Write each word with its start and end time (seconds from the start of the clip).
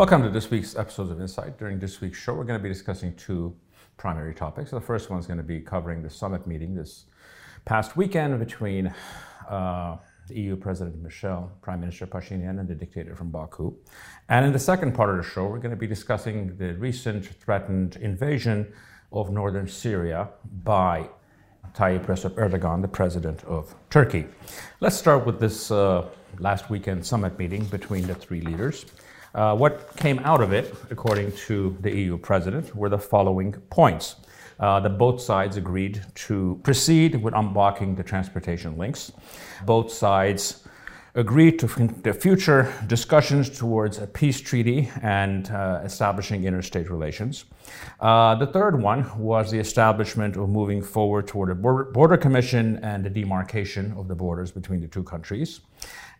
Welcome 0.00 0.22
to 0.22 0.30
this 0.30 0.50
week's 0.50 0.76
episodes 0.76 1.10
of 1.10 1.20
Insight. 1.20 1.58
During 1.58 1.78
this 1.78 2.00
week's 2.00 2.16
show, 2.16 2.32
we're 2.32 2.44
going 2.44 2.58
to 2.58 2.62
be 2.62 2.70
discussing 2.70 3.14
two 3.16 3.54
primary 3.98 4.34
topics. 4.34 4.70
The 4.70 4.80
first 4.80 5.10
one 5.10 5.20
is 5.20 5.26
going 5.26 5.36
to 5.36 5.44
be 5.44 5.60
covering 5.60 6.02
the 6.02 6.08
summit 6.08 6.46
meeting 6.46 6.74
this 6.74 7.04
past 7.66 7.98
weekend 7.98 8.38
between 8.38 8.94
uh, 9.46 9.98
the 10.26 10.40
EU 10.40 10.56
President 10.56 11.02
Michel, 11.02 11.52
Prime 11.60 11.80
Minister 11.80 12.06
Pashinyan, 12.06 12.58
and 12.58 12.66
the 12.66 12.74
dictator 12.74 13.14
from 13.14 13.30
Baku. 13.30 13.74
And 14.30 14.46
in 14.46 14.54
the 14.54 14.58
second 14.58 14.94
part 14.94 15.10
of 15.10 15.18
the 15.18 15.22
show, 15.22 15.46
we're 15.46 15.58
going 15.58 15.68
to 15.68 15.76
be 15.76 15.86
discussing 15.86 16.56
the 16.56 16.72
recent 16.76 17.26
threatened 17.26 17.96
invasion 17.96 18.72
of 19.12 19.28
northern 19.28 19.68
Syria 19.68 20.30
by 20.64 21.10
Tayyip 21.74 22.06
Recep 22.06 22.36
Erdogan, 22.36 22.80
the 22.80 22.88
president 22.88 23.44
of 23.44 23.74
Turkey. 23.90 24.24
Let's 24.80 24.96
start 24.96 25.26
with 25.26 25.40
this 25.40 25.70
uh, 25.70 26.08
last 26.38 26.70
weekend 26.70 27.04
summit 27.04 27.38
meeting 27.38 27.66
between 27.66 28.06
the 28.06 28.14
three 28.14 28.40
leaders. 28.40 28.86
Uh, 29.34 29.56
what 29.56 29.96
came 29.96 30.18
out 30.20 30.40
of 30.40 30.52
it, 30.52 30.74
according 30.90 31.32
to 31.32 31.76
the 31.80 31.94
EU 31.94 32.18
president, 32.18 32.74
were 32.74 32.88
the 32.88 32.98
following 32.98 33.52
points. 33.70 34.16
Uh, 34.58 34.78
that 34.78 34.98
both 34.98 35.22
sides 35.22 35.56
agreed 35.56 36.04
to 36.14 36.60
proceed 36.62 37.14
with 37.22 37.32
unblocking 37.32 37.96
the 37.96 38.02
transportation 38.02 38.76
links. 38.76 39.10
Both 39.64 39.90
sides 39.90 40.68
agreed 41.14 41.58
to 41.58 41.66
the 42.02 42.12
future 42.12 42.72
discussions 42.86 43.50
towards 43.50 43.98
a 43.98 44.06
peace 44.06 44.40
treaty 44.40 44.90
and 45.02 45.50
uh, 45.50 45.80
establishing 45.82 46.44
interstate 46.44 46.90
relations. 46.90 47.46
Uh, 48.00 48.34
the 48.36 48.46
third 48.46 48.80
one 48.80 49.18
was 49.18 49.50
the 49.50 49.58
establishment 49.58 50.36
of 50.36 50.48
moving 50.48 50.82
forward 50.82 51.26
toward 51.26 51.50
a 51.50 51.54
border, 51.54 51.90
border 51.90 52.16
commission 52.16 52.78
and 52.82 53.04
the 53.04 53.10
demarcation 53.10 53.92
of 53.96 54.08
the 54.08 54.14
borders 54.14 54.52
between 54.52 54.80
the 54.80 54.88
two 54.88 55.02
countries. 55.02 55.60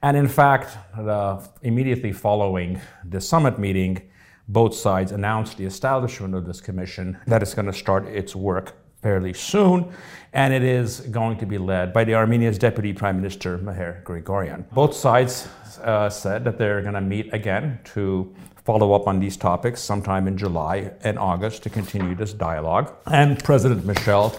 And 0.03 0.17
in 0.17 0.29
fact, 0.29 0.79
the, 0.97 1.47
immediately 1.63 2.13
following 2.13 2.81
the 3.05 3.21
summit 3.21 3.59
meeting, 3.59 4.11
both 4.49 4.75
sides 4.75 5.13
announced 5.13 5.59
the 5.59 5.65
establishment 5.65 6.35
of 6.35 6.47
this 6.47 6.61
commission 6.61 7.19
that 7.27 7.43
is 7.43 7.55
going 7.55 7.67
to 7.67 7.73
start 7.73 8.07
its 8.07 8.35
work 8.35 8.77
fairly 9.03 9.33
soon, 9.33 9.91
and 10.33 10.53
it 10.53 10.63
is 10.63 11.01
going 11.01 11.39
to 11.39 11.47
be 11.47 11.59
led 11.59 11.93
by 11.93 12.05
the 12.05 12.15
Armenia's 12.15 12.59
Deputy 12.59 12.93
Prime 12.93 13.17
Minister 13.17 13.59
Meher 13.59 14.03
Grigoryan. 14.03 14.69
Both 14.73 14.95
sides 14.95 15.49
uh, 15.83 16.11
said 16.11 16.45
that 16.45 16.59
they're 16.59 16.83
going 16.83 16.95
to 16.95 17.01
meet 17.01 17.33
again 17.33 17.79
to 17.95 18.35
follow 18.65 18.93
up 18.93 19.07
on 19.07 19.19
these 19.19 19.37
topics 19.37 19.81
sometime 19.81 20.29
in 20.29 20.37
July 20.37 20.93
and 21.03 21.19
August 21.19 21.63
to 21.63 21.71
continue 21.71 22.15
this 22.15 22.33
dialogue. 22.33 22.95
And 23.07 23.43
President 23.43 23.85
Michel 23.85 24.39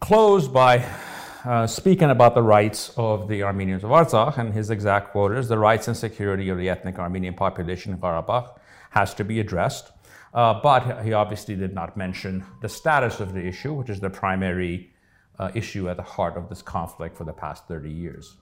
closed 0.00 0.52
by 0.52 0.84
uh, 1.44 1.66
speaking 1.66 2.10
about 2.10 2.34
the 2.34 2.42
rights 2.42 2.92
of 2.96 3.28
the 3.28 3.42
Armenians 3.42 3.84
of 3.84 3.90
Artsakh, 3.90 4.38
and 4.38 4.52
his 4.52 4.70
exact 4.70 5.12
quote 5.12 5.32
is 5.32 5.48
the 5.48 5.58
rights 5.58 5.88
and 5.88 5.96
security 5.96 6.48
of 6.48 6.58
the 6.58 6.68
ethnic 6.68 6.98
Armenian 6.98 7.34
population 7.34 7.92
in 7.92 7.98
Karabakh 7.98 8.58
has 8.90 9.14
to 9.14 9.24
be 9.24 9.40
addressed. 9.40 9.92
Uh, 10.34 10.60
but 10.62 11.04
he 11.04 11.12
obviously 11.12 11.56
did 11.56 11.74
not 11.74 11.96
mention 11.96 12.44
the 12.60 12.68
status 12.68 13.20
of 13.20 13.32
the 13.32 13.44
issue, 13.44 13.72
which 13.72 13.88
is 13.88 14.00
the 14.00 14.10
primary 14.10 14.90
uh, 15.38 15.50
issue 15.54 15.88
at 15.88 15.96
the 15.96 16.02
heart 16.02 16.36
of 16.36 16.48
this 16.48 16.62
conflict 16.62 17.16
for 17.16 17.24
the 17.24 17.32
past 17.32 17.66
30 17.68 17.90
years. 17.90 18.36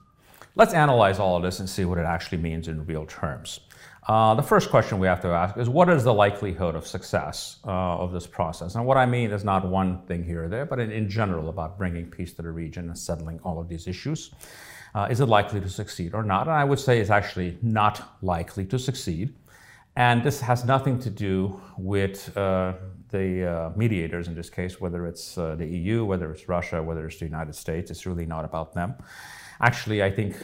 Let's 0.55 0.73
analyze 0.73 1.19
all 1.19 1.37
of 1.37 1.43
this 1.43 1.61
and 1.61 1.69
see 1.69 1.85
what 1.85 1.99
it 1.99 2.07
actually 2.07 2.39
means 2.39 2.67
in 2.67 2.87
real 2.87 3.05
terms. 3.07 3.61
Uh, 4.09 4.35
the 4.35 4.43
first 4.43 4.71
question 4.71 5.01
we 5.01 5.07
have 5.09 5.21
to 5.21 5.29
ask 5.29 5.57
is 5.57 5.69
what 5.69 5.89
is 5.89 6.05
the 6.05 6.15
likelihood 6.15 6.77
of 6.77 6.87
success 6.87 7.59
uh, 7.65 7.71
of 7.71 8.13
this 8.13 8.27
process? 8.27 8.77
And 8.77 8.87
what 8.87 8.97
I 8.97 9.05
mean 9.05 9.33
is 9.33 9.43
not 9.43 9.67
one 9.67 10.03
thing 10.03 10.23
here 10.23 10.45
or 10.45 10.49
there, 10.49 10.65
but 10.65 10.79
in, 10.79 10.93
in 10.93 11.11
general 11.11 11.49
about 11.49 11.77
bringing 11.77 12.09
peace 12.09 12.33
to 12.35 12.43
the 12.43 12.51
region 12.51 12.87
and 12.87 12.97
settling 12.97 13.41
all 13.43 13.59
of 13.59 13.69
these 13.69 13.89
issues. 13.89 14.31
Uh, 14.95 15.09
is 15.11 15.21
it 15.21 15.27
likely 15.27 15.61
to 15.61 15.69
succeed 15.69 16.15
or 16.15 16.23
not? 16.23 16.43
And 16.43 16.53
I 16.53 16.63
would 16.63 16.79
say 16.79 17.01
it's 17.01 17.11
actually 17.11 17.59
not 17.63 18.17
likely 18.23 18.65
to 18.67 18.79
succeed. 18.79 19.35
And 19.97 20.23
this 20.23 20.41
has 20.41 20.65
nothing 20.65 21.01
to 21.01 21.11
do 21.11 21.61
with 21.77 22.35
uh, 22.37 22.75
the 23.09 23.45
uh, 23.45 23.71
mediators 23.75 24.29
in 24.29 24.37
this 24.37 24.51
case, 24.51 24.81
whether 24.81 25.07
it's 25.07 25.37
uh, 25.37 25.57
the 25.57 25.67
EU, 25.67 26.05
whether 26.05 26.31
it's 26.31 26.49
Russia, 26.49 26.81
whether 26.81 27.07
it's 27.07 27.19
the 27.19 27.25
United 27.25 27.57
States. 27.57 27.91
It's 27.91 28.07
really 28.07 28.27
not 28.27 28.45
about 28.45 28.73
them. 28.73 28.95
Actually, 29.61 30.05
I 30.05 30.13
think 30.13 30.37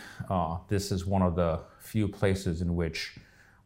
this 0.68 0.90
is 0.90 1.06
one 1.06 1.22
of 1.22 1.36
the 1.36 1.60
few 1.78 2.08
places 2.08 2.60
in 2.60 2.74
which 2.74 3.14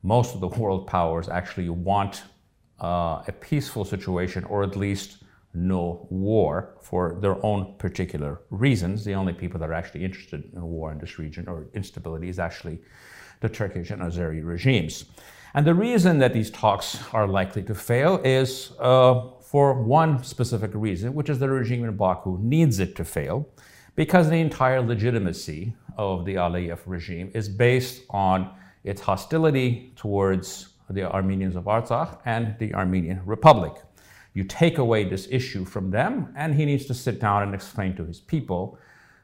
most 0.06 0.34
of 0.34 0.40
the 0.40 0.46
world 0.46 0.86
powers 0.86 1.28
actually 1.28 1.68
want 1.68 2.22
uh, 2.80 3.22
a 3.26 3.32
peaceful 3.40 3.84
situation 3.84 4.44
or 4.44 4.62
at 4.62 4.76
least 4.76 5.24
no 5.52 6.06
war 6.10 6.76
for 6.80 7.18
their 7.20 7.44
own 7.44 7.74
particular 7.78 8.40
reasons. 8.50 9.04
The 9.04 9.14
only 9.14 9.32
people 9.32 9.58
that 9.58 9.68
are 9.68 9.72
actually 9.72 10.04
interested 10.04 10.44
in 10.54 10.62
war 10.62 10.92
in 10.92 10.98
this 10.98 11.18
region 11.18 11.48
or 11.48 11.66
instability 11.74 12.28
is 12.28 12.38
actually 12.38 12.78
the 13.40 13.48
Turkish 13.48 13.90
and 13.90 14.00
Azeri 14.00 14.44
regimes. 14.44 15.06
And 15.54 15.66
the 15.66 15.74
reason 15.74 16.18
that 16.18 16.32
these 16.32 16.50
talks 16.50 17.02
are 17.12 17.26
likely 17.26 17.62
to 17.64 17.74
fail 17.74 18.20
is 18.22 18.72
uh, 18.78 19.22
for 19.40 19.82
one 19.82 20.22
specific 20.22 20.70
reason, 20.74 21.14
which 21.14 21.28
is 21.28 21.40
the 21.40 21.48
regime 21.48 21.84
in 21.84 21.96
Baku 21.96 22.38
needs 22.40 22.78
it 22.78 22.94
to 22.96 23.04
fail 23.04 23.48
because 23.96 24.28
the 24.28 24.36
entire 24.36 24.82
legitimacy 24.82 25.74
of 25.96 26.26
the 26.26 26.34
Aliyev 26.34 26.80
regime 26.86 27.30
is 27.34 27.48
based 27.48 28.02
on 28.10 28.50
its 28.86 29.00
hostility 29.02 29.92
towards 29.96 30.70
the 30.88 31.02
Armenians 31.02 31.56
of 31.56 31.64
Artsakh 31.64 32.18
and 32.24 32.56
the 32.58 32.72
Armenian 32.72 33.20
Republic. 33.26 33.74
You 34.32 34.44
take 34.44 34.78
away 34.78 35.04
this 35.04 35.26
issue 35.30 35.64
from 35.64 35.90
them, 35.90 36.32
and 36.36 36.54
he 36.54 36.64
needs 36.64 36.86
to 36.86 36.94
sit 36.94 37.20
down 37.20 37.42
and 37.42 37.54
explain 37.54 37.96
to 37.96 38.04
his 38.04 38.20
people 38.20 38.78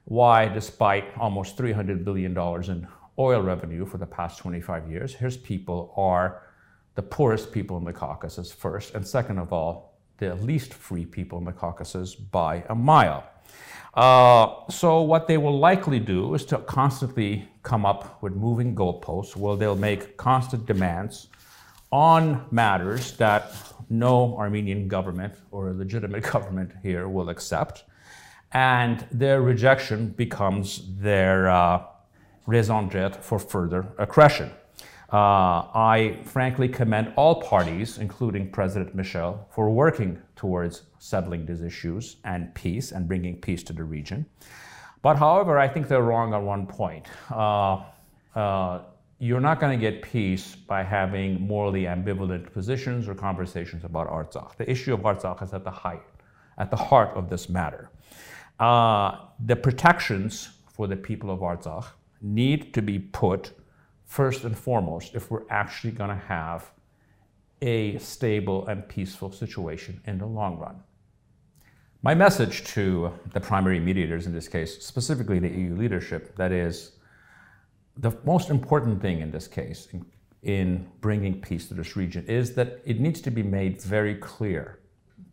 why, 0.05 0.49
despite 0.49 1.17
almost 1.17 1.57
$300 1.57 2.05
billion 2.05 2.37
in 2.37 2.89
oil 3.19 3.41
revenue 3.41 3.87
for 3.87 3.99
the 3.99 4.07
past 4.07 4.39
25 4.39 4.91
years, 4.91 5.15
his 5.15 5.37
people 5.37 5.95
are 5.97 6.43
the 6.97 7.03
poorest 7.03 7.53
people 7.53 7.77
in 7.77 7.85
the 7.85 7.93
Caucasus, 7.93 8.51
first, 8.51 8.95
and 8.95 9.07
second 9.07 9.39
of 9.39 9.53
all, 9.53 9.97
the 10.19 10.35
least 10.37 10.75
free 10.75 11.07
people 11.07 11.39
in 11.39 11.45
the 11.45 11.53
Caucasus 11.53 12.17
by 12.17 12.65
a 12.69 12.75
mile. 12.75 13.25
Uh, 13.95 14.49
so 14.71 15.03
what 15.03 15.27
they 15.27 15.37
will 15.37 15.59
likely 15.59 16.01
do 16.01 16.35
is 16.35 16.45
to 16.47 16.59
constantly 16.59 17.49
come 17.63 17.85
up 17.85 18.23
with 18.23 18.35
moving 18.35 18.75
goalposts 18.75 19.37
where 19.37 19.57
they'll 19.57 19.77
make 19.77 20.17
constant 20.17 20.65
demands 20.67 21.29
on 21.91 22.47
matters 22.51 23.13
that 23.19 23.53
no 23.91 24.35
Armenian 24.39 24.89
government 24.89 25.35
or 25.51 25.69
a 25.69 25.75
legitimate 25.75 26.23
government 26.33 26.73
here 26.83 27.07
will 27.09 27.29
accept. 27.29 27.85
And 28.53 29.07
their 29.11 29.43
rejection 29.43 30.09
becomes 30.09 30.83
their 30.99 31.51
uh, 31.51 31.83
raison 32.47 32.89
d'etre 32.89 33.21
for 33.23 33.39
further 33.39 33.87
aggression. 33.99 34.51
Uh, 35.13 35.69
I 35.75 36.21
frankly 36.25 36.69
commend 36.69 37.13
all 37.17 37.43
parties, 37.43 37.99
including 37.99 38.51
President 38.51 38.95
Michel, 38.95 39.47
for 39.51 39.71
working 39.71 40.19
towards 40.37 40.85
settling 40.99 41.45
these 41.45 41.61
issues 41.61 42.17
and 42.25 42.55
peace 42.55 42.93
and 42.93 43.07
bringing 43.07 43.37
peace 43.37 43.63
to 43.65 43.75
the 43.75 43.85
region. 43.85 44.25
But 45.03 45.19
however, 45.19 45.59
I 45.59 45.69
think 45.69 45.89
they're 45.89 46.03
wrong 46.03 46.33
on 46.33 46.47
one 46.47 46.67
point. 46.67 47.07
Uh, 47.31 47.83
uh, 48.35 48.83
you're 49.19 49.41
not 49.41 49.61
going 49.61 49.79
to 49.79 49.91
get 49.91 50.01
peace 50.03 50.57
by 50.57 50.83
having 50.83 51.47
morally 51.47 51.83
ambivalent 51.83 52.51
positions 52.51 53.07
or 53.07 53.15
conversations 53.15 53.85
about 53.85 54.09
Artsakh. 54.09 54.57
The 54.57 54.69
issue 54.71 54.95
of 54.95 55.01
Artsakh 55.01 55.43
is 55.43 55.53
at 55.53 55.63
the 55.63 55.71
height, 55.71 56.03
at 56.57 56.71
the 56.71 56.77
heart 56.77 57.11
of 57.15 57.29
this 57.29 57.51
matter. 57.51 57.91
Uh, 58.59 59.19
the 59.45 59.57
protections 59.57 60.51
for 60.73 60.87
the 60.87 60.97
people 60.97 61.31
of 61.31 61.41
Artsakh 61.41 61.87
need 62.23 62.73
to 62.73 62.81
be 62.81 62.99
put 62.99 63.53
first 64.13 64.45
and 64.45 64.59
foremost 64.59 65.15
if 65.15 65.31
we're 65.31 65.49
actually 65.49 65.91
going 65.91 66.11
to 66.11 66.23
have 66.27 66.71
a 67.63 67.97
stable 67.97 68.67
and 68.67 68.87
peaceful 68.87 69.33
situation 69.33 69.99
in 70.07 70.19
the 70.19 70.27
long 70.27 70.59
run. 70.59 70.77
My 72.03 72.15
message 72.15 72.63
to 72.75 73.11
the 73.33 73.41
primary 73.41 73.81
mediators 73.81 74.27
in 74.27 74.35
this 74.35 74.49
case, 74.49 74.85
specifically 74.85 75.39
the 75.39 75.49
EU 75.49 75.75
leadership, 75.77 76.37
that 76.37 76.53
is, 76.53 76.93
the 77.97 78.13
most 78.25 78.51
important 78.51 79.01
thing 79.01 79.21
in 79.21 79.31
this 79.31 79.49
case, 79.49 79.89
in, 79.93 80.05
in 80.43 80.87
bringing 81.01 81.41
peace 81.41 81.69
to 81.69 81.75
this 81.75 81.97
region, 81.97 82.27
is 82.27 82.55
that 82.55 82.83
it 82.85 83.01
needs 83.01 83.23
to 83.23 83.31
be 83.31 83.43
made 83.43 83.81
very 83.81 84.17
clear 84.17 84.79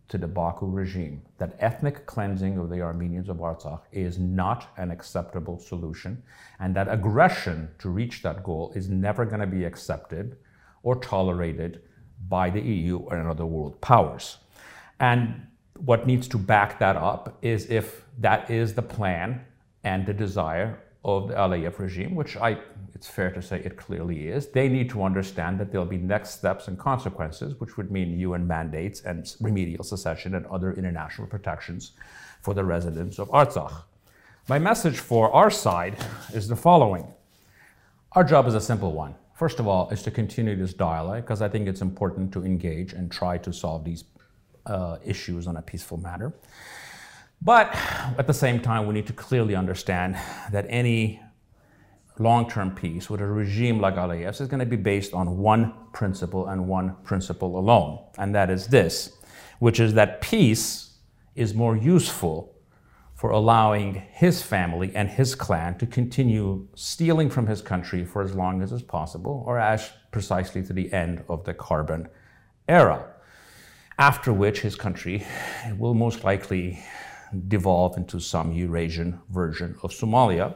to 0.09 0.17
the 0.17 0.27
Baku 0.27 0.65
regime 0.65 1.21
that 1.37 1.55
ethnic 1.59 2.05
cleansing 2.05 2.57
of 2.57 2.69
the 2.69 2.81
Armenians 2.81 3.29
of 3.29 3.37
Artsakh 3.37 3.81
is 3.91 4.17
not 4.17 4.67
an 4.77 4.91
acceptable 4.91 5.59
solution, 5.59 6.23
and 6.59 6.75
that 6.75 6.91
aggression 6.91 7.69
to 7.79 7.89
reach 7.89 8.23
that 8.23 8.43
goal 8.43 8.71
is 8.75 8.89
never 8.89 9.25
going 9.25 9.39
to 9.39 9.47
be 9.47 9.65
accepted 9.65 10.37
or 10.83 10.95
tolerated 10.95 11.81
by 12.27 12.49
the 12.49 12.61
EU 12.61 12.97
or 12.97 13.29
other 13.29 13.45
world 13.45 13.79
powers. 13.81 14.37
And 14.99 15.47
what 15.77 16.05
needs 16.05 16.27
to 16.29 16.37
back 16.37 16.79
that 16.79 16.97
up 16.97 17.37
is 17.41 17.67
if 17.67 18.03
that 18.17 18.49
is 18.49 18.73
the 18.73 18.81
plan 18.81 19.45
and 19.83 20.05
the 20.05 20.13
desire 20.13 20.81
of 21.03 21.29
the 21.29 21.33
Aliyev 21.33 21.79
regime, 21.79 22.13
which 22.15 22.35
I 22.35 22.59
it's 22.93 23.07
fair 23.07 23.31
to 23.31 23.41
say 23.41 23.61
it 23.63 23.77
clearly 23.77 24.27
is. 24.27 24.47
They 24.47 24.67
need 24.67 24.89
to 24.89 25.03
understand 25.03 25.57
that 25.59 25.71
there'll 25.71 25.85
be 25.85 25.97
next 25.97 26.31
steps 26.31 26.67
and 26.67 26.77
consequences, 26.77 27.57
which 27.59 27.77
would 27.77 27.91
mean 27.91 28.19
UN 28.19 28.45
mandates 28.45 29.01
and 29.01 29.33
remedial 29.39 29.85
secession 29.85 30.35
and 30.35 30.45
other 30.47 30.73
international 30.73 31.27
protections 31.27 31.93
for 32.41 32.53
the 32.53 32.65
residents 32.65 33.17
of 33.17 33.29
Artsakh. 33.29 33.83
My 34.49 34.59
message 34.59 34.99
for 34.99 35.31
our 35.31 35.49
side 35.49 35.95
is 36.33 36.49
the 36.49 36.57
following. 36.57 37.07
Our 38.13 38.25
job 38.25 38.47
is 38.47 38.55
a 38.55 38.61
simple 38.61 38.91
one. 38.91 39.15
First 39.33 39.59
of 39.59 39.67
all, 39.67 39.89
is 39.91 40.03
to 40.03 40.11
continue 40.11 40.57
this 40.57 40.73
dialogue 40.73 41.21
because 41.21 41.41
I 41.41 41.47
think 41.47 41.69
it's 41.69 41.81
important 41.81 42.33
to 42.33 42.43
engage 42.43 42.91
and 42.91 43.09
try 43.09 43.37
to 43.37 43.53
solve 43.53 43.85
these 43.85 44.03
uh, 44.65 44.97
issues 45.05 45.47
on 45.47 45.55
a 45.55 45.61
peaceful 45.61 45.97
manner. 45.97 46.33
But 47.41 47.73
at 48.17 48.27
the 48.27 48.33
same 48.33 48.59
time, 48.59 48.85
we 48.85 48.93
need 48.93 49.07
to 49.07 49.13
clearly 49.13 49.55
understand 49.55 50.17
that 50.51 50.65
any 50.69 51.21
long 52.17 52.49
term 52.49 52.75
peace 52.75 53.09
with 53.09 53.21
a 53.21 53.25
regime 53.25 53.79
like 53.79 53.95
Aliyev's 53.95 54.41
is 54.41 54.49
going 54.49 54.59
to 54.59 54.65
be 54.65 54.75
based 54.75 55.13
on 55.13 55.37
one 55.37 55.73
principle 55.93 56.47
and 56.47 56.67
one 56.67 56.97
principle 57.03 57.57
alone, 57.57 57.99
and 58.17 58.35
that 58.35 58.49
is 58.49 58.67
this, 58.67 59.17
which 59.59 59.79
is 59.79 59.93
that 59.93 60.19
peace 60.21 60.97
is 61.35 61.53
more 61.53 61.77
useful 61.77 62.55
for 63.15 63.31
allowing 63.31 63.93
his 64.11 64.41
family 64.41 64.91
and 64.95 65.09
his 65.09 65.35
clan 65.35 65.77
to 65.77 65.85
continue 65.85 66.67
stealing 66.75 67.29
from 67.29 67.47
his 67.47 67.61
country 67.61 68.03
for 68.05 68.21
as 68.21 68.35
long 68.35 68.61
as 68.61 68.71
is 68.71 68.81
possible, 68.81 69.43
or 69.45 69.57
as 69.57 69.91
precisely 70.11 70.61
to 70.63 70.73
the 70.73 70.91
end 70.91 71.23
of 71.29 71.45
the 71.45 71.53
carbon 71.53 72.07
era, 72.67 73.05
after 73.97 74.33
which 74.33 74.59
his 74.59 74.75
country 74.75 75.25
will 75.77 75.93
most 75.93 76.23
likely 76.25 76.79
devolve 77.47 77.97
into 77.97 78.19
some 78.19 78.51
Eurasian 78.51 79.19
version 79.29 79.75
of 79.83 79.91
Somalia, 79.91 80.55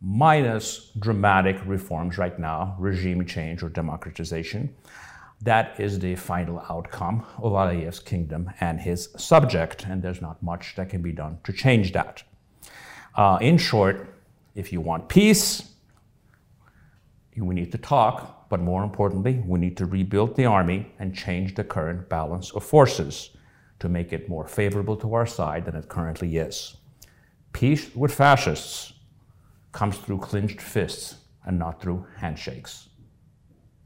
minus 0.00 0.90
dramatic 0.98 1.56
reforms 1.66 2.18
right 2.18 2.38
now, 2.38 2.76
regime 2.78 3.24
change 3.24 3.62
or 3.62 3.68
democratization. 3.68 4.74
That 5.42 5.78
is 5.78 5.98
the 5.98 6.14
final 6.14 6.64
outcome 6.70 7.24
of 7.38 7.52
Aliyev's 7.52 8.00
kingdom 8.00 8.50
and 8.60 8.80
his 8.80 9.08
subject, 9.16 9.86
and 9.86 10.02
there's 10.02 10.22
not 10.22 10.42
much 10.42 10.74
that 10.76 10.88
can 10.88 11.02
be 11.02 11.12
done 11.12 11.38
to 11.44 11.52
change 11.52 11.92
that. 11.92 12.22
Uh, 13.14 13.38
in 13.40 13.58
short, 13.58 14.14
if 14.54 14.72
you 14.72 14.80
want 14.80 15.08
peace, 15.08 15.70
we 17.36 17.54
need 17.54 17.72
to 17.72 17.78
talk, 17.78 18.48
but 18.48 18.60
more 18.60 18.84
importantly, 18.84 19.42
we 19.46 19.58
need 19.58 19.76
to 19.76 19.86
rebuild 19.86 20.36
the 20.36 20.46
army 20.46 20.92
and 20.98 21.14
change 21.14 21.54
the 21.54 21.64
current 21.64 22.08
balance 22.08 22.50
of 22.52 22.62
forces 22.64 23.30
to 23.80 23.88
make 23.88 24.12
it 24.12 24.28
more 24.28 24.46
favorable 24.46 24.96
to 24.96 25.14
our 25.14 25.26
side 25.26 25.64
than 25.64 25.76
it 25.76 25.88
currently 25.88 26.36
is. 26.36 26.76
Peace 27.52 27.94
with 27.94 28.12
fascists 28.12 28.92
comes 29.72 29.96
through 29.98 30.18
clenched 30.18 30.60
fists 30.60 31.16
and 31.44 31.58
not 31.58 31.80
through 31.80 32.06
handshakes. 32.16 32.88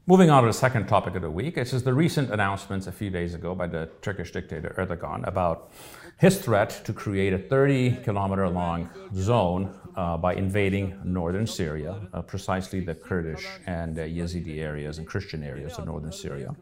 Moving 0.09 0.31
on 0.31 0.41
to 0.41 0.47
the 0.47 0.53
second 0.53 0.87
topic 0.87 1.13
of 1.13 1.21
the 1.21 1.29
week, 1.29 1.55
it's 1.55 1.69
just 1.69 1.85
the 1.85 1.93
recent 1.93 2.31
announcements 2.31 2.87
a 2.87 2.91
few 2.91 3.11
days 3.11 3.35
ago 3.35 3.53
by 3.53 3.67
the 3.67 3.89
Turkish 4.01 4.31
dictator 4.31 4.73
Erdogan 4.75 5.27
about 5.27 5.71
his 6.17 6.39
threat 6.39 6.81
to 6.85 6.93
create 6.93 7.31
a 7.31 7.37
30 7.37 7.97
kilometer 8.03 8.49
long 8.49 8.89
zone 9.13 9.79
uh, 9.95 10.17
by 10.17 10.33
invading 10.33 10.99
northern 11.03 11.45
Syria, 11.45 11.95
uh, 12.13 12.21
precisely 12.23 12.79
the 12.79 12.95
Kurdish 12.95 13.45
and 13.67 13.99
uh, 13.99 14.01
Yazidi 14.01 14.59
areas 14.59 14.97
and 14.97 15.05
Christian 15.05 15.43
areas 15.43 15.77
of 15.77 15.85
northern 15.85 16.11
Syria, 16.11 16.55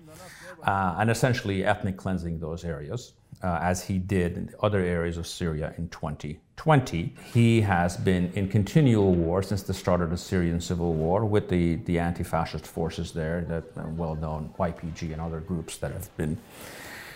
uh, 0.64 0.96
and 1.00 1.10
essentially 1.10 1.64
ethnic 1.66 1.98
cleansing 1.98 2.40
those 2.40 2.64
areas 2.66 3.14
uh, 3.44 3.60
as 3.62 3.84
he 3.84 4.00
did 4.00 4.38
in 4.38 4.50
other 4.62 4.80
areas 4.80 5.18
of 5.18 5.28
Syria 5.28 5.74
in 5.78 5.90
2020. 5.90 7.14
He 7.34 7.62
has 7.62 7.98
been 7.98 8.32
in 8.34 8.48
continual 8.50 9.14
war 9.14 9.44
since 9.44 9.64
the 9.64 9.74
start 9.74 10.02
of 10.02 10.10
the 10.10 10.18
Syrian 10.18 10.60
civil 10.60 10.94
war 10.94 11.26
with 11.26 11.50
the, 11.50 11.76
the 11.76 12.00
anti 12.00 12.24
fascist 12.24 12.66
forces 12.66 13.12
there, 13.12 13.42
that 13.48 13.64
uh, 13.78 13.88
well 13.90 14.16
known 14.16 14.54
YPG 14.58 15.14
and 15.14 15.22
other 15.22 15.40
groups 15.40 15.78
that 15.78 15.92
have 15.92 16.16
been 16.18 16.38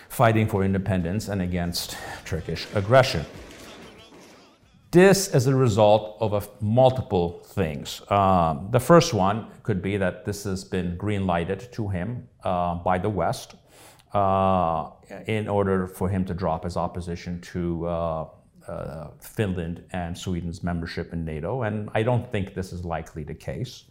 fighting 0.08 0.46
for 0.46 0.62
independence 0.62 1.28
and 1.28 1.42
against 1.42 1.96
Turkish 2.24 2.66
aggression. 2.74 3.24
This 4.92 5.34
is 5.34 5.46
a 5.46 5.56
result 5.56 6.18
of 6.20 6.34
a, 6.34 6.42
multiple 6.60 7.42
things. 7.46 8.02
Um, 8.10 8.68
the 8.72 8.78
first 8.78 9.14
one 9.14 9.46
could 9.62 9.80
be 9.80 9.96
that 9.96 10.26
this 10.26 10.44
has 10.44 10.64
been 10.64 10.98
green 10.98 11.26
lighted 11.26 11.72
to 11.72 11.88
him 11.88 12.28
uh, 12.44 12.74
by 12.74 12.98
the 12.98 13.08
West 13.08 13.54
uh, 14.12 14.90
in 15.26 15.48
order 15.48 15.86
for 15.86 16.10
him 16.10 16.26
to 16.26 16.34
drop 16.34 16.64
his 16.64 16.76
opposition 16.76 17.40
to 17.40 17.86
uh, 17.86 18.26
uh, 18.68 19.06
Finland 19.18 19.82
and 19.92 20.16
Sweden's 20.16 20.62
membership 20.62 21.14
in 21.14 21.24
NATO. 21.24 21.62
And 21.62 21.88
I 21.94 22.02
don't 22.02 22.30
think 22.30 22.52
this 22.52 22.70
is 22.70 22.84
likely 22.84 23.24
the 23.24 23.34
case. 23.34 23.84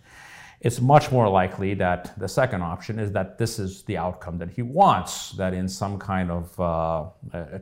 It's 0.60 0.80
much 0.80 1.12
more 1.12 1.28
likely 1.28 1.74
that 1.74 2.14
the 2.20 2.28
second 2.28 2.62
option 2.62 3.00
is 3.00 3.12
that 3.14 3.40
this 3.40 3.58
is 3.58 3.82
the 3.84 3.98
outcome 3.98 4.38
that 4.38 4.52
he 4.52 4.62
wants, 4.62 5.32
that 5.32 5.56
in 5.56 5.68
some 5.68 5.98
kind 5.98 6.30
of 6.30 6.60
uh, 6.60 7.10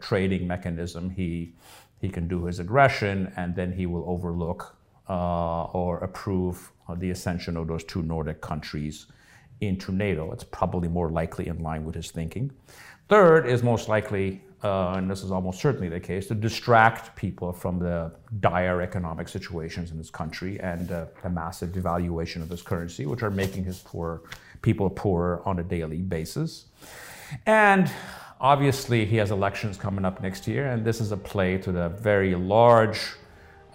trading 0.02 0.46
mechanism, 0.46 1.10
he, 1.10 1.56
he 2.00 2.10
can 2.10 2.28
do 2.28 2.46
his 2.46 2.60
aggression 2.60 3.32
and 3.36 3.56
then 3.56 3.72
he 3.72 3.86
will 3.86 4.04
overlook 4.08 4.76
uh, 5.10 5.64
or 5.66 6.00
approve 6.00 6.72
the 6.98 7.12
ascension 7.12 7.58
of 7.58 7.68
those 7.68 7.84
two 7.84 8.02
Nordic 8.02 8.42
countries 8.42 9.08
into 9.62 9.92
NATO. 9.92 10.32
It's 10.32 10.44
probably 10.44 10.88
more 10.88 11.10
likely 11.10 11.48
in 11.48 11.62
line 11.62 11.84
with 11.84 11.96
his 11.96 12.12
thinking. 12.12 12.52
Third 13.10 13.48
is 13.48 13.64
most 13.64 13.90
likely, 13.90 14.42
uh, 14.64 14.94
and 14.94 15.10
this 15.10 15.24
is 15.24 15.32
almost 15.32 15.60
certainly 15.60 15.90
the 15.90 16.00
case, 16.00 16.28
to 16.28 16.36
distract 16.36 17.16
people 17.16 17.52
from 17.52 17.80
the 17.80 18.12
dire 18.40 18.82
economic 18.82 19.28
situations 19.28 19.92
in 19.92 19.98
this 19.98 20.10
country 20.10 20.60
and 20.60 20.92
uh, 20.92 21.06
the 21.24 21.30
massive 21.30 21.70
devaluation 21.70 22.42
of 22.42 22.50
his 22.50 22.62
currency, 22.62 23.06
which 23.06 23.24
are 23.24 23.32
making 23.32 23.64
his 23.64 23.80
poor 23.80 24.22
people 24.62 24.90
poorer 24.90 25.42
on 25.46 25.60
a 25.60 25.64
daily 25.64 26.02
basis. 26.02 26.66
And 27.46 27.92
obviously, 28.40 29.06
he 29.06 29.18
has 29.18 29.32
elections 29.32 29.78
coming 29.78 30.06
up 30.06 30.22
next 30.22 30.48
year, 30.48 30.72
and 30.72 30.86
this 30.86 31.02
is 31.02 31.12
a 31.12 31.18
play 31.18 31.58
to 31.58 31.72
the 31.72 31.90
very 31.90 32.36
large. 32.36 33.00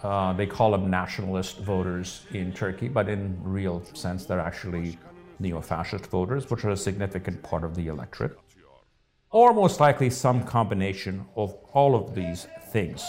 Uh, 0.03 0.33
they 0.33 0.45
call 0.45 0.71
them 0.71 0.89
nationalist 0.89 1.59
voters 1.59 2.25
in 2.31 2.51
Turkey, 2.53 2.87
but 2.87 3.09
in 3.09 3.37
real 3.41 3.83
sense, 3.93 4.25
they're 4.25 4.39
actually 4.39 4.97
neo-fascist 5.39 6.05
voters, 6.07 6.49
which 6.49 6.63
are 6.63 6.71
a 6.71 6.77
significant 6.77 7.41
part 7.43 7.63
of 7.63 7.75
the 7.75 7.87
electorate, 7.87 8.37
or 9.31 9.53
most 9.53 9.79
likely 9.79 10.09
some 10.09 10.43
combination 10.43 11.25
of 11.35 11.53
all 11.73 11.95
of 11.95 12.15
these 12.15 12.47
things. 12.69 13.03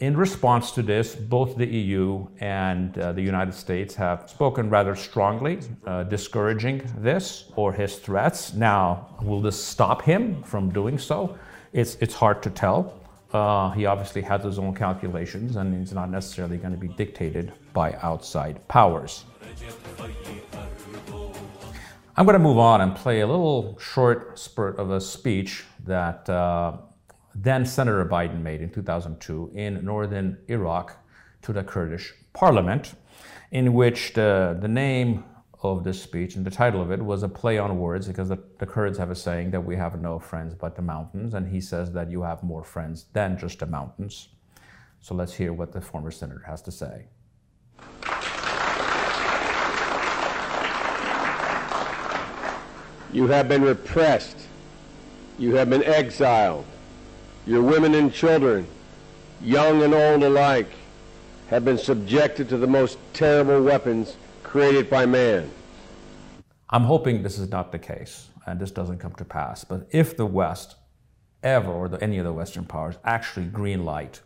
In 0.00 0.16
response 0.16 0.70
to 0.72 0.82
this, 0.82 1.14
both 1.14 1.56
the 1.58 1.66
EU 1.66 2.26
and 2.40 2.98
uh, 2.98 3.12
the 3.12 3.20
United 3.20 3.52
States 3.52 3.94
have 3.96 4.30
spoken 4.30 4.70
rather 4.70 4.96
strongly, 4.96 5.58
uh, 5.86 6.04
discouraging 6.04 6.82
this 6.96 7.52
or 7.54 7.70
his 7.74 7.98
threats. 7.98 8.54
Now, 8.54 9.14
will 9.20 9.42
this 9.42 9.62
stop 9.62 10.00
him 10.00 10.42
from 10.42 10.70
doing 10.70 10.98
so? 10.98 11.38
It's, 11.74 11.96
it's 12.00 12.14
hard 12.14 12.42
to 12.44 12.50
tell. 12.50 12.98
Uh, 13.30 13.72
he 13.72 13.84
obviously 13.84 14.22
has 14.22 14.42
his 14.42 14.58
own 14.58 14.74
calculations 14.74 15.56
and 15.56 15.78
he's 15.78 15.92
not 15.92 16.08
necessarily 16.08 16.56
going 16.56 16.72
to 16.72 16.80
be 16.80 16.88
dictated 16.88 17.52
by 17.74 17.92
outside 18.00 18.66
powers. 18.68 19.26
I'm 22.16 22.24
going 22.24 22.38
to 22.38 22.38
move 22.38 22.58
on 22.58 22.80
and 22.80 22.96
play 22.96 23.20
a 23.20 23.26
little 23.26 23.78
short 23.78 24.38
spurt 24.38 24.78
of 24.78 24.90
a 24.90 25.00
speech 25.00 25.64
that 25.84 26.26
uh, 26.30 26.78
then 27.34 27.64
Senator 27.64 28.04
Biden 28.04 28.42
made 28.42 28.60
in 28.60 28.70
2002 28.70 29.52
in 29.54 29.84
northern 29.84 30.38
Iraq 30.48 30.96
to 31.42 31.52
the 31.52 31.62
Kurdish 31.62 32.12
parliament, 32.32 32.94
in 33.50 33.72
which 33.72 34.12
the, 34.14 34.58
the 34.60 34.68
name 34.68 35.24
of 35.62 35.84
this 35.84 36.02
speech 36.02 36.36
and 36.36 36.44
the 36.44 36.50
title 36.50 36.80
of 36.80 36.90
it 36.90 37.02
was 37.02 37.22
a 37.22 37.28
play 37.28 37.58
on 37.58 37.78
words 37.78 38.08
because 38.08 38.28
the, 38.30 38.38
the 38.58 38.66
Kurds 38.66 38.96
have 38.98 39.10
a 39.10 39.14
saying 39.14 39.50
that 39.50 39.60
we 39.60 39.76
have 39.76 40.00
no 40.00 40.18
friends 40.18 40.54
but 40.54 40.74
the 40.74 40.82
mountains, 40.82 41.34
and 41.34 41.48
he 41.48 41.60
says 41.60 41.92
that 41.92 42.10
you 42.10 42.22
have 42.22 42.42
more 42.42 42.64
friends 42.64 43.06
than 43.12 43.38
just 43.38 43.58
the 43.58 43.66
mountains. 43.66 44.28
So 45.00 45.14
let's 45.14 45.34
hear 45.34 45.52
what 45.52 45.72
the 45.72 45.80
former 45.80 46.10
senator 46.10 46.42
has 46.46 46.62
to 46.62 46.70
say. 46.70 47.06
You 53.12 53.26
have 53.26 53.48
been 53.48 53.62
repressed. 53.62 54.36
You 55.38 55.56
have 55.56 55.68
been 55.68 55.82
exiled. 55.82 56.64
Your 57.50 57.62
women 57.62 57.96
and 57.96 58.14
children, 58.14 58.64
young 59.42 59.82
and 59.82 59.92
old 59.92 60.22
alike, 60.22 60.68
have 61.48 61.64
been 61.64 61.78
subjected 61.78 62.48
to 62.50 62.56
the 62.56 62.66
most 62.68 62.96
terrible 63.12 63.60
weapons 63.60 64.16
created 64.44 64.88
by 64.88 65.04
man. 65.04 65.50
I'm 66.68 66.84
hoping 66.84 67.24
this 67.24 67.40
is 67.40 67.50
not 67.50 67.72
the 67.72 67.78
case 67.80 68.28
and 68.46 68.60
this 68.60 68.70
doesn't 68.70 68.98
come 68.98 69.14
to 69.14 69.24
pass. 69.24 69.64
But 69.64 69.88
if 69.90 70.16
the 70.16 70.26
West 70.26 70.76
ever, 71.42 71.72
or 71.72 71.88
the, 71.88 72.00
any 72.00 72.18
of 72.18 72.24
the 72.24 72.32
Western 72.32 72.66
powers, 72.66 72.94
actually 73.04 73.46
greenlight 73.46 74.20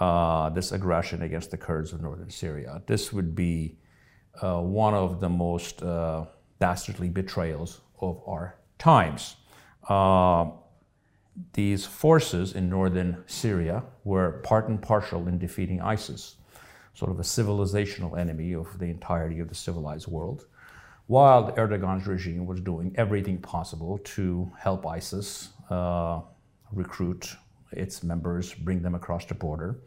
uh, 0.00 0.48
this 0.48 0.72
aggression 0.72 1.20
against 1.20 1.50
the 1.50 1.58
Kurds 1.58 1.92
of 1.92 2.00
northern 2.00 2.30
Syria, 2.30 2.80
this 2.86 3.12
would 3.12 3.34
be 3.34 3.76
uh, 4.40 4.62
one 4.62 4.94
of 4.94 5.20
the 5.20 5.28
most 5.28 5.82
uh, 5.82 6.24
dastardly 6.60 7.10
betrayals 7.10 7.82
of 8.00 8.22
our 8.26 8.56
times. 8.78 9.36
These 11.52 11.84
forces 11.84 12.52
in 12.52 12.68
northern 12.68 13.24
Syria 13.26 13.82
were 14.04 14.40
part 14.44 14.68
and 14.68 14.80
partial 14.80 15.26
in 15.26 15.38
defeating 15.38 15.80
ISIS, 15.80 16.36
sort 16.94 17.10
of 17.10 17.18
a 17.18 17.22
civilizational 17.22 18.18
enemy 18.18 18.54
of 18.54 18.78
the 18.78 18.86
entirety 18.86 19.40
of 19.40 19.48
the 19.48 19.54
civilized 19.54 20.06
world, 20.06 20.46
while 21.06 21.52
Erdogan's 21.56 22.06
regime 22.06 22.46
was 22.46 22.60
doing 22.60 22.94
everything 22.96 23.38
possible 23.38 23.98
to 23.98 24.50
help 24.58 24.86
ISIS 24.86 25.50
uh, 25.70 26.20
recruit 26.72 27.36
its 27.72 28.02
members, 28.02 28.54
bring 28.54 28.80
them 28.82 28.94
across 28.94 29.24
the 29.26 29.34
border, 29.34 29.80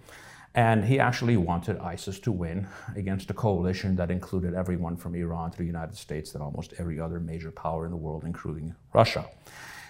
And 0.58 0.84
he 0.84 1.00
actually 1.00 1.38
wanted 1.38 1.78
ISIS 1.78 2.20
to 2.22 2.32
win 2.32 2.68
against 2.96 3.30
a 3.30 3.34
coalition 3.34 3.96
that 3.98 4.10
included 4.10 4.56
everyone 4.56 4.98
from 4.98 5.14
Iran 5.14 5.52
to 5.52 5.58
the 5.60 5.66
United 5.66 5.96
States 5.96 6.34
and 6.34 6.42
almost 6.42 6.74
every 6.80 7.00
other 7.00 7.20
major 7.20 7.52
power 7.52 7.86
in 7.86 7.92
the 7.92 7.98
world, 7.98 8.24
including 8.26 8.74
Russia. 8.92 9.26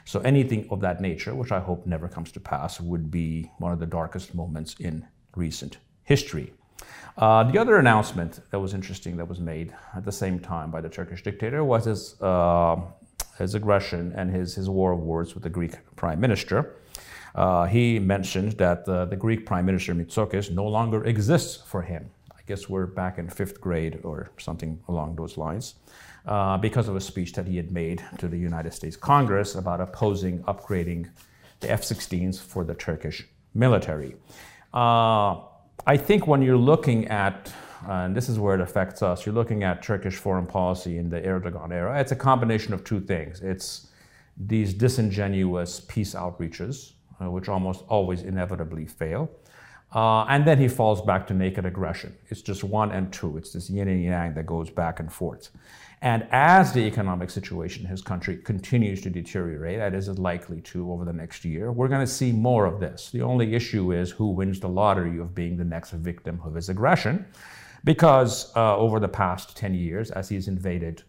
So 0.08 0.22
anything 0.22 0.66
of 0.70 0.80
that 0.80 1.02
nature, 1.02 1.36
which 1.36 1.52
I 1.52 1.60
hope 1.60 1.86
never 1.86 2.08
comes 2.08 2.32
to 2.32 2.40
pass, 2.40 2.80
would 2.80 3.12
be 3.12 3.52
one 3.58 3.74
of 3.74 3.80
the 3.80 3.86
darkest 3.86 4.34
moments 4.34 4.74
in 4.80 5.06
recent 5.36 5.80
history. 6.06 6.54
Uh, 7.18 7.44
the 7.44 7.60
other 7.60 7.76
announcement 7.76 8.40
that 8.52 8.60
was 8.60 8.74
interesting 8.74 9.18
that 9.18 9.28
was 9.28 9.42
made 9.42 9.76
at 9.98 10.06
the 10.06 10.12
same 10.12 10.40
time 10.40 10.72
by 10.72 10.80
the 10.80 10.88
Turkish 10.88 11.24
dictator 11.24 11.66
was 11.66 11.84
his, 11.84 12.22
uh, 12.22 12.78
his 13.38 13.54
aggression 13.54 14.14
and 14.16 14.34
his, 14.34 14.56
his 14.56 14.70
war 14.70 14.94
of 14.94 15.00
words 15.00 15.34
with 15.34 15.44
the 15.44 15.50
Greek 15.50 15.74
prime 15.98 16.22
minister. 16.22 16.78
Uh, 17.36 17.66
he 17.66 18.00
mentioned 18.00 18.54
that 18.54 18.86
the 18.86 19.18
Greek 19.20 19.46
Prime 19.46 19.66
Minister 19.66 19.94
Mitsotakis 19.94 20.52
no 20.52 20.66
longer 20.66 21.04
exists 21.04 21.62
for 21.68 21.82
him. 21.82 22.10
Guess 22.48 22.70
we're 22.70 22.86
back 22.86 23.18
in 23.18 23.30
fifth 23.30 23.60
grade 23.60 24.00
or 24.04 24.32
something 24.38 24.80
along 24.88 25.18
those 25.18 25.38
lines, 25.38 25.76
uh, 26.26 26.58
because 26.58 26.88
of 26.88 26.96
a 26.96 27.02
speech 27.02 27.34
that 27.34 27.46
he 27.46 27.58
had 27.58 27.72
made 27.72 28.02
to 28.20 28.28
the 28.28 28.38
United 28.38 28.74
States 28.74 28.96
Congress 28.96 29.56
about 29.56 29.82
opposing 29.82 30.42
upgrading 30.44 31.10
the 31.60 31.70
F 31.70 31.82
16s 31.82 32.40
for 32.40 32.64
the 32.64 32.74
Turkish 32.74 33.28
military. 33.54 34.16
Uh, 34.74 35.42
I 35.86 35.98
think 35.98 36.26
when 36.26 36.42
you're 36.42 36.58
looking 36.58 37.08
at 37.10 37.54
and 37.86 38.16
this 38.16 38.28
is 38.28 38.40
where 38.40 38.56
it 38.56 38.62
affects 38.62 39.02
us. 39.02 39.26
You're 39.26 39.36
looking 39.36 39.64
at 39.64 39.84
Turkish 39.84 40.16
foreign 40.16 40.48
policy 40.48 40.98
in 40.98 41.10
the 41.10 41.22
Erdogan 41.22 41.72
era. 41.72 42.00
It's 42.00 42.12
a 42.12 42.16
combination 42.16 42.74
of 42.74 42.84
two 42.84 43.00
things. 43.00 43.42
It's 43.42 43.88
these 44.36 44.74
disingenuous 44.74 45.82
peace 45.82 46.14
outreaches, 46.14 46.94
uh, 47.22 47.30
which 47.30 47.50
almost 47.50 47.84
always 47.88 48.24
inevitably 48.24 48.86
fail. 48.86 49.30
Uh, 49.94 50.26
and 50.26 50.46
then 50.46 50.58
he 50.58 50.68
falls 50.68 51.02
back 51.02 51.26
to 51.28 51.34
naked 51.34 51.66
aggression. 51.66 52.16
It's 52.30 52.42
just 52.42 52.64
one 52.64 52.92
and 52.92 53.12
two. 53.12 53.38
It's 53.38 53.54
this 53.54 53.70
yin 53.70 53.88
and 53.88 54.04
yang 54.04 54.34
that 54.34 54.46
goes 54.46 54.70
back 54.70 55.00
and 55.00 55.12
forth. 55.12 55.50
And 56.02 56.28
as 56.32 56.74
the 56.74 56.82
economic 56.82 57.32
situation 57.32 57.86
in 57.86 57.90
his 57.90 58.02
country 58.02 58.38
continues 58.38 59.02
to 59.02 59.10
deteriorate, 59.10 59.80
that 59.80 59.96
is 59.96 60.08
likely 60.20 60.62
to 60.62 60.92
over 60.92 61.06
the 61.06 61.14
next 61.14 61.44
year, 61.44 61.72
we're 61.72 61.88
going 61.88 62.06
to 62.06 62.12
see 62.12 62.32
more 62.32 62.66
of 62.66 62.80
this. 62.80 63.10
The 63.10 63.22
only 63.22 63.56
issue 63.56 63.94
is 63.94 64.12
who 64.12 64.28
wins 64.28 64.60
the 64.60 64.70
lottery 64.70 65.18
of 65.20 65.34
being 65.34 65.58
the 65.58 65.64
next 65.64 65.92
victim 65.92 66.40
of 66.44 66.54
his 66.54 66.70
aggression. 66.70 67.26
Because 67.84 68.56
uh, 68.56 68.76
over 68.78 69.00
the 69.00 69.08
past 69.08 69.56
10 69.56 69.74
years, 69.74 70.12
as 70.12 70.30
he's 70.30 70.48
invaded 70.48 71.04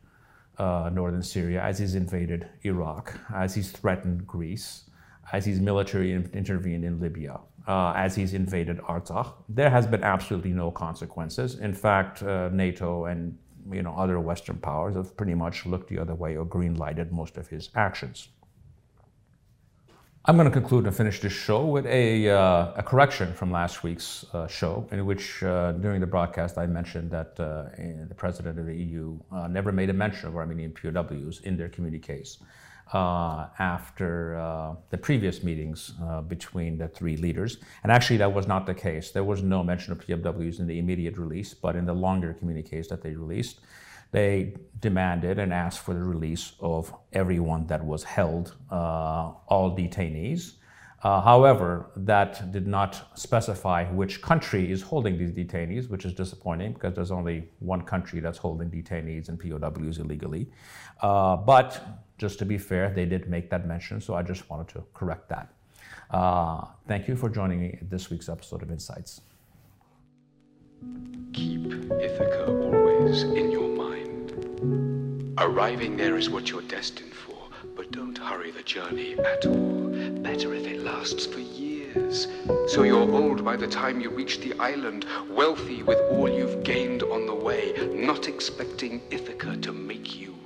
uh, 0.59 0.91
northern 0.93 1.23
Syria, 1.23 1.63
as 1.63 1.79
he's 1.79 1.95
invaded 1.95 2.49
Iraq, 2.63 3.13
as 3.35 3.55
he's 3.55 3.71
threatened 3.71 4.27
Greece, 4.27 4.85
as 5.33 5.45
he's 5.45 5.61
military 5.61 6.13
intervened 6.13 6.85
in 6.85 6.99
Libya, 6.99 7.41
uh, 7.69 7.93
as 7.95 8.17
he's 8.17 8.33
invaded 8.33 8.79
Artsakh, 8.79 9.35
there 9.49 9.71
has 9.71 9.87
been 9.87 10.03
absolutely 10.03 10.53
no 10.53 10.71
consequences. 10.71 11.59
In 11.61 11.75
fact, 11.75 12.23
uh, 12.23 12.49
NATO 12.49 13.05
and 13.05 13.39
you 13.71 13.83
know 13.83 13.95
other 13.95 14.19
Western 14.19 14.57
powers 14.57 14.97
have 14.97 15.17
pretty 15.17 15.35
much 15.35 15.67
looked 15.67 15.89
the 15.89 15.99
other 15.99 16.15
way 16.15 16.37
or 16.37 16.45
green 16.47 16.75
lighted 16.77 17.13
most 17.13 17.37
of 17.37 17.47
his 17.49 17.69
actions. 17.75 18.29
I'm 20.25 20.37
going 20.37 20.47
to 20.47 20.53
conclude 20.53 20.85
and 20.87 20.95
finish 20.95 21.21
this 21.21 21.33
show 21.33 21.65
with 21.65 21.87
a, 21.87 22.29
uh, 22.29 22.73
a 22.77 22.83
correction 22.83 23.33
from 23.33 23.51
last 23.51 23.83
week's 23.83 24.27
uh, 24.35 24.47
show, 24.47 24.87
in 24.91 25.07
which 25.07 25.43
uh, 25.43 25.73
during 25.73 26.01
the 26.01 26.07
broadcast 26.07 26.59
I 26.59 26.67
mentioned 26.67 27.11
that 27.13 27.39
uh, 27.41 27.65
the 28.09 28.15
president 28.15 28.59
of 28.59 28.67
the 28.67 28.75
EU 28.75 29.19
uh, 29.33 29.47
never 29.47 29.73
made 29.73 29.89
a 29.89 29.95
mention 29.95 30.29
of 30.29 30.37
Armenian 30.37 30.73
POWs 30.73 31.41
in 31.45 31.57
their 31.57 31.71
communiques 31.71 32.39
uh, 32.93 33.47
after 33.59 34.77
the 34.91 34.99
previous 34.99 35.43
meetings 35.43 35.93
between 36.29 36.79
the 36.79 36.89
three 36.89 37.17
leaders. 37.17 37.59
And 37.83 37.93
actually, 37.93 38.19
that 38.19 38.33
was 38.33 38.47
not 38.47 38.67
the 38.67 38.75
case. 38.75 39.11
There 39.11 39.25
was 39.25 39.43
no 39.43 39.63
mention 39.63 39.93
of 39.93 40.01
POWs 40.07 40.61
in 40.61 40.67
the 40.67 40.79
immediate 40.79 41.17
release, 41.19 41.55
but 41.55 41.77
in 41.77 41.85
the 41.87 41.95
longer 41.95 42.35
communiques 42.35 42.89
that 42.89 43.03
they 43.03 43.15
released, 43.15 43.61
they 44.11 44.55
demanded 44.81 45.39
and 45.39 45.53
asked 45.53 45.81
for 45.81 45.93
the 45.93 46.03
release 46.03 46.53
of 46.61 46.95
everyone 47.13 47.67
that 47.67 47.85
was 47.85 48.05
held, 48.05 48.57
uh, 48.71 49.33
all 49.49 49.77
detainees. 49.77 50.55
Uh, 51.03 51.21
however, 51.21 51.91
that 51.97 52.51
did 52.51 52.67
not 52.67 53.17
specify 53.17 53.85
which 53.93 54.21
country 54.21 54.71
is 54.71 54.83
holding 54.83 55.17
these 55.17 55.31
detainees, 55.31 55.89
which 55.89 56.05
is 56.05 56.13
disappointing 56.13 56.73
because 56.73 56.95
there's 56.95 57.13
only 57.13 57.49
one 57.61 57.83
country 57.83 58.19
that's 58.19 58.39
holding 58.39 58.69
detainees 58.69 59.29
and 59.29 59.39
POWs 59.39 59.99
illegally. 59.99 60.49
Uh, 61.01 61.37
but 61.37 62.03
just 62.19 62.39
to 62.41 62.45
be 62.45 62.59
fair, 62.59 62.91
they 62.91 63.07
did 63.07 63.29
make 63.29 63.49
that 63.51 63.67
mention, 63.67 64.01
so 64.01 64.15
I 64.15 64.23
just 64.23 64.51
wanted 64.51 64.69
to 64.75 64.83
correct 64.93 65.29
that. 65.29 65.53
Uh, 66.11 66.65
thank 66.89 67.07
you 67.07 67.15
for 67.15 67.29
joining 67.29 67.61
me 67.61 67.79
in 67.81 67.89
this 67.89 68.11
week's 68.11 68.29
episode 68.29 68.63
of 68.63 68.71
Insights. 68.71 69.21
Keep 71.33 71.93
Ithaca 72.01 72.47
always 72.47 73.23
in 73.23 73.53
your 73.53 73.69
mind. 73.69 75.35
Arriving 75.39 75.97
there 75.97 76.17
is 76.17 76.29
what 76.29 76.51
you're 76.51 76.63
destined 76.63 77.13
for, 77.13 77.37
but 77.77 77.93
don't 77.93 78.19
hurry 78.19 78.51
the 78.51 78.63
journey 78.63 79.17
at 79.19 79.47
all. 79.47 79.88
Better 80.23 80.55
if 80.55 80.67
it 80.67 80.81
lasts 80.81 81.27
for 81.27 81.41
years. 81.41 82.27
So 82.69 82.83
you're 82.83 83.11
old 83.11 83.45
by 83.45 83.57
the 83.57 83.67
time 83.67 84.01
you 84.01 84.11
reach 84.11 84.41
the 84.41 84.55
island, 84.59 85.07
wealthy 85.31 85.83
with 85.83 85.99
all 86.11 86.29
you've 86.29 86.63
gained 86.65 87.03
on 87.03 87.27
the 87.27 87.35
way, 87.35 87.75
not 87.93 88.29
expecting 88.29 89.03
Ithaca 89.11 89.57
to 89.59 89.73
make 89.73 90.19
you 90.19 90.38